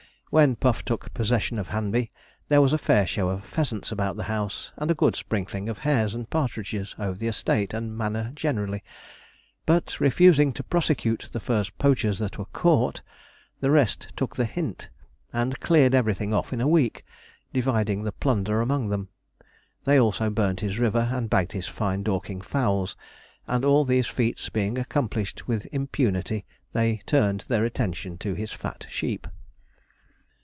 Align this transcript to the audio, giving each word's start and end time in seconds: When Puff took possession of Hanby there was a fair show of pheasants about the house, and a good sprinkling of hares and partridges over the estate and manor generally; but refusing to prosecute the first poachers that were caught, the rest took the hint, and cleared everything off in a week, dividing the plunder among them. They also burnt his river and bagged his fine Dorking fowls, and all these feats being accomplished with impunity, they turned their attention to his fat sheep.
When 0.33 0.55
Puff 0.55 0.85
took 0.85 1.13
possession 1.13 1.59
of 1.59 1.67
Hanby 1.67 2.09
there 2.47 2.61
was 2.61 2.71
a 2.71 2.77
fair 2.77 3.05
show 3.05 3.27
of 3.27 3.43
pheasants 3.43 3.91
about 3.91 4.15
the 4.15 4.23
house, 4.31 4.71
and 4.77 4.89
a 4.89 4.93
good 4.95 5.13
sprinkling 5.17 5.67
of 5.67 5.79
hares 5.79 6.15
and 6.15 6.29
partridges 6.29 6.95
over 6.97 7.17
the 7.17 7.27
estate 7.27 7.73
and 7.73 7.97
manor 7.97 8.31
generally; 8.33 8.81
but 9.65 9.99
refusing 9.99 10.53
to 10.53 10.63
prosecute 10.63 11.27
the 11.33 11.41
first 11.41 11.77
poachers 11.77 12.17
that 12.19 12.37
were 12.37 12.45
caught, 12.45 13.01
the 13.59 13.71
rest 13.71 14.07
took 14.15 14.37
the 14.37 14.45
hint, 14.45 14.87
and 15.33 15.59
cleared 15.59 15.93
everything 15.93 16.33
off 16.33 16.53
in 16.53 16.61
a 16.61 16.65
week, 16.67 17.03
dividing 17.51 18.03
the 18.03 18.13
plunder 18.13 18.61
among 18.61 18.87
them. 18.87 19.09
They 19.83 19.99
also 19.99 20.29
burnt 20.29 20.61
his 20.61 20.79
river 20.79 21.09
and 21.11 21.29
bagged 21.29 21.51
his 21.51 21.67
fine 21.67 22.03
Dorking 22.03 22.39
fowls, 22.39 22.95
and 23.47 23.65
all 23.65 23.83
these 23.83 24.07
feats 24.07 24.47
being 24.47 24.77
accomplished 24.77 25.49
with 25.49 25.67
impunity, 25.73 26.45
they 26.71 27.01
turned 27.05 27.41
their 27.49 27.65
attention 27.65 28.17
to 28.19 28.33
his 28.33 28.53
fat 28.53 28.85
sheep. 28.89 29.27